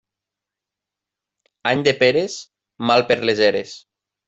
Any 1.73 1.85
de 1.89 1.95
peres, 2.01 2.39
mal 2.93 3.07
per 3.13 3.21
les 3.31 3.45
eres. 3.53 3.79